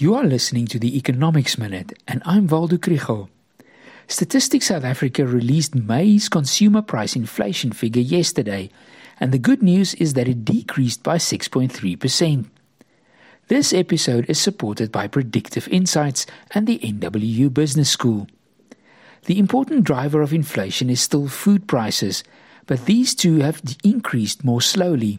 You 0.00 0.14
are 0.14 0.24
listening 0.24 0.66
to 0.68 0.78
the 0.78 0.96
Economics 0.96 1.58
Minute, 1.58 1.92
and 2.08 2.22
I'm 2.24 2.46
Waldo 2.46 2.78
Krugell. 2.78 3.28
Statistics 4.08 4.68
South 4.68 4.82
Africa 4.82 5.26
released 5.26 5.74
May's 5.74 6.30
consumer 6.30 6.80
price 6.80 7.14
inflation 7.14 7.70
figure 7.72 8.00
yesterday, 8.00 8.70
and 9.20 9.30
the 9.30 9.38
good 9.38 9.62
news 9.62 9.92
is 9.96 10.14
that 10.14 10.26
it 10.26 10.42
decreased 10.42 11.02
by 11.02 11.18
6.3%. 11.18 12.46
This 13.48 13.74
episode 13.74 14.24
is 14.30 14.40
supported 14.40 14.90
by 14.90 15.06
Predictive 15.06 15.68
Insights 15.68 16.24
and 16.52 16.66
the 16.66 16.78
NWU 16.78 17.52
Business 17.52 17.90
School. 17.90 18.26
The 19.26 19.38
important 19.38 19.84
driver 19.84 20.22
of 20.22 20.32
inflation 20.32 20.88
is 20.88 21.02
still 21.02 21.28
food 21.28 21.68
prices, 21.68 22.24
but 22.64 22.86
these 22.86 23.14
two 23.14 23.40
have 23.40 23.60
increased 23.84 24.44
more 24.44 24.62
slowly. 24.62 25.18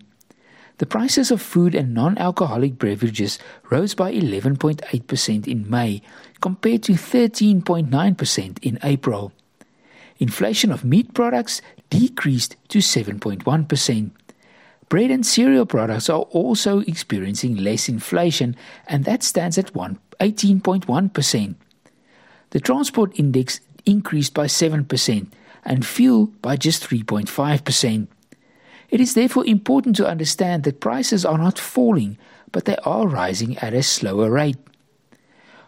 The 0.81 0.87
prices 0.87 1.29
of 1.29 1.43
food 1.43 1.75
and 1.75 1.93
non 1.93 2.17
alcoholic 2.17 2.79
beverages 2.79 3.37
rose 3.69 3.93
by 3.93 4.11
11.8% 4.13 5.47
in 5.47 5.69
May, 5.69 6.01
compared 6.41 6.81
to 6.81 6.93
13.9% 6.93 8.57
in 8.63 8.79
April. 8.81 9.31
Inflation 10.17 10.71
of 10.71 10.83
meat 10.83 11.13
products 11.13 11.61
decreased 11.91 12.55
to 12.69 12.79
7.1%. 12.79 14.09
Bread 14.89 15.11
and 15.11 15.23
cereal 15.23 15.67
products 15.67 16.09
are 16.09 16.21
also 16.31 16.79
experiencing 16.79 17.57
less 17.57 17.87
inflation, 17.87 18.55
and 18.87 19.05
that 19.05 19.21
stands 19.21 19.59
at 19.59 19.71
18.1%. 19.73 21.55
The 22.49 22.59
transport 22.59 23.19
index 23.19 23.59
increased 23.85 24.33
by 24.33 24.47
7%, 24.47 25.27
and 25.63 25.85
fuel 25.85 26.31
by 26.41 26.57
just 26.57 26.83
3.5%. 26.89 28.07
It 28.91 28.99
is 28.99 29.13
therefore 29.13 29.45
important 29.45 29.95
to 29.95 30.07
understand 30.07 30.63
that 30.63 30.81
prices 30.81 31.25
are 31.25 31.37
not 31.37 31.57
falling, 31.57 32.17
but 32.51 32.65
they 32.65 32.75
are 32.83 33.07
rising 33.07 33.57
at 33.59 33.73
a 33.73 33.81
slower 33.81 34.29
rate. 34.29 34.57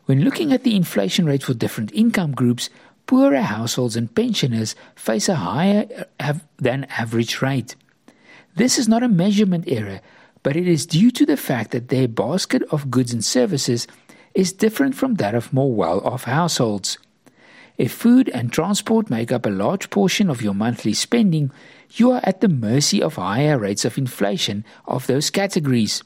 When 0.05 0.26
looking 0.26 0.52
at 0.52 0.64
the 0.64 0.76
inflation 0.76 1.26
rate 1.26 1.44
for 1.44 1.54
different 1.54 1.94
income 1.94 2.34
groups, 2.34 2.70
poorer 3.08 3.42
households 3.42 3.95
and 3.95 4.14
pensioners 4.14 4.75
face 4.95 5.30
a 5.30 5.36
higher 5.36 6.06
than 6.59 6.84
average 6.86 7.42
rate. 7.42 7.78
This 8.56 8.78
is 8.78 8.89
not 8.89 9.03
a 9.03 9.08
measurement 9.08 9.64
error, 9.67 10.02
but 10.44 10.58
it 10.58 10.67
is 10.67 10.86
due 10.86 11.09
to 11.12 11.25
the 11.25 11.38
fact 11.38 11.72
that 11.72 11.88
their 11.88 12.09
basket 12.09 12.64
of 12.72 12.92
goods 12.92 13.14
and 13.14 13.23
services 13.23 13.88
is 14.34 14.52
different 14.52 14.95
from 14.95 15.16
that 15.16 15.34
of 15.34 15.53
more 15.53 15.73
well 15.73 16.02
off 16.02 16.25
households. 16.25 16.97
If 17.78 17.92
food 17.92 18.30
and 18.30 18.52
transport 18.52 19.09
make 19.09 19.31
up 19.31 19.45
a 19.45 19.50
large 19.50 19.90
portion 19.90 20.30
of 20.30 20.42
your 20.42 20.53
monthly 20.53 20.94
spending, 20.94 21.52
you 21.95 22.11
are 22.11 22.22
at 22.23 22.41
the 22.41 22.47
mercy 22.47 23.02
of 23.02 23.16
higher 23.16 23.58
rates 23.58 23.86
of 23.86 23.97
inflation 23.97 24.66
of 24.86 25.08
those 25.08 25.30
categories. 25.30 26.03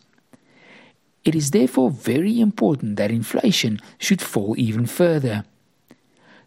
It 1.23 1.35
is 1.35 1.52
therefore 1.52 1.91
very 1.91 2.39
important 2.39 2.97
that 2.97 3.11
inflation 3.11 3.79
should 3.97 4.21
fall 4.21 4.55
even 4.57 4.85
further. 4.85 5.45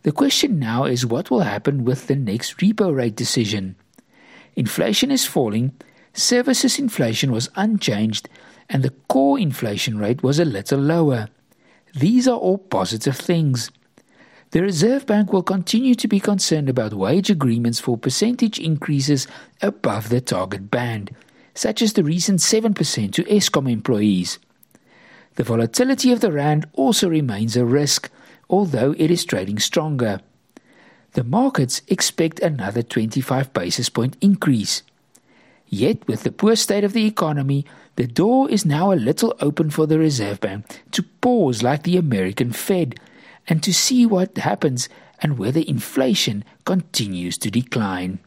The 0.03 0.13
question 0.13 0.59
now 0.59 0.85
is 0.85 1.05
what 1.05 1.31
will 1.31 1.41
happen 1.41 1.85
with 1.85 2.07
the 2.07 2.17
next 2.17 2.59
repo 2.59 2.95
rate 2.95 3.17
decision. 3.17 3.77
Inflation 4.57 5.11
is 5.11 5.27
falling, 5.27 5.73
services 6.15 6.79
inflation 6.79 7.33
was 7.33 7.51
unchanged, 7.57 8.29
and 8.69 8.83
the 8.83 8.95
core 9.09 9.39
inflation 9.39 9.99
rate 9.99 10.23
was 10.23 10.39
a 10.39 10.45
little 10.45 10.81
lower. 10.81 11.29
These 11.95 12.29
are 12.29 12.39
all 12.39 12.59
positive 12.59 13.17
things. 13.17 13.71
The 14.53 14.63
Reserve 14.63 15.07
Bank 15.07 15.33
will 15.33 15.45
continue 15.45 15.95
to 15.95 16.09
be 16.09 16.19
concerned 16.19 16.69
about 16.69 16.93
wage 16.93 17.31
agreements 17.31 17.79
for 17.79 17.97
percentage 17.97 18.59
increases 18.59 19.29
above 19.63 20.09
the 20.09 20.21
target 20.21 20.73
band, 20.73 21.15
such 21.55 21.81
as 21.81 21.93
the 21.93 22.03
recent 22.03 22.41
7% 22.41 23.13
to 23.13 23.23
Eskom 23.25 23.71
employees. 23.71 24.41
The 25.37 25.45
volatility 25.45 26.11
of 26.11 26.21
the 26.21 26.33
rand 26.33 26.67
also 26.73 27.09
remains 27.09 27.57
a 27.57 27.65
risk, 27.65 28.11
although 28.49 28.93
it 28.99 29.09
is 29.09 29.25
trading 29.25 29.61
stronger. 29.61 30.21
The 31.13 31.23
markets 31.23 31.83
expect 31.87 32.41
another 32.41 32.83
25 32.83 33.53
basis 33.53 33.89
point 33.89 34.17
increase. 34.21 34.83
Yet, 35.69 36.05
with 36.09 36.25
the 36.25 36.33
poor 36.33 36.57
state 36.57 36.83
of 36.83 36.93
the 36.93 37.07
economy, 37.07 37.65
the 37.95 38.09
door 38.09 38.51
is 38.51 38.67
now 38.67 38.91
a 38.91 38.95
little 38.95 39.33
open 39.41 39.71
for 39.71 39.87
the 39.87 40.01
Reserve 40.01 40.41
Bank 40.41 40.83
to 40.91 41.05
pause 41.21 41.63
like 41.63 41.85
the 41.85 41.97
American 41.97 42.51
Fed 42.51 42.99
and 43.49 43.63
to 43.63 43.73
see 43.73 44.07
what 44.07 44.37
happens 44.39 44.89
and 45.21 45.39
whether 45.39 45.61
inflation 45.61 46.45
continues 46.65 47.37
to 47.39 47.51
decline. 47.51 48.19